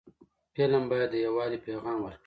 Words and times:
فلم 0.55 0.83
باید 0.91 1.09
د 1.11 1.15
یووالي 1.25 1.57
پیغام 1.67 1.97
ورکړي 2.01 2.19